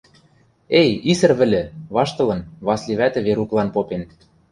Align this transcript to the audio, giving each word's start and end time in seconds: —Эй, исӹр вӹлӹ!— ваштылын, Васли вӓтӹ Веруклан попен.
—Эй, 0.81 0.89
исӹр 1.11 1.31
вӹлӹ!— 1.39 1.63
ваштылын, 1.95 2.41
Васли 2.65 2.93
вӓтӹ 2.99 3.19
Веруклан 3.27 3.69
попен. 3.75 4.01